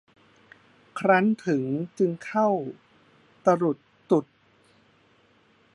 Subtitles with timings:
[0.99, 1.63] ครั้นถึง
[1.97, 2.47] จึงเข้า
[3.45, 3.77] ตะหลุด
[4.11, 4.25] ตุด